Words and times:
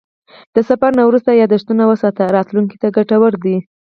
د 0.55 0.57
سفر 0.69 0.91
نه 0.99 1.03
وروسته 1.05 1.31
یادښتونه 1.41 1.83
وساته، 1.87 2.23
راتلونکي 2.37 2.77
ته 2.81 2.87
ګټور 2.97 3.33
دي. 3.43 3.55